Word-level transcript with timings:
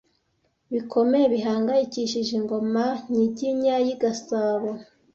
bikomeye 0.73 1.25
bihangayikishije 1.33 2.31
Ingoma 2.39 2.85
–Nyiginya 3.11 3.75
y’i 3.85 3.95
Gasabo 4.01 4.69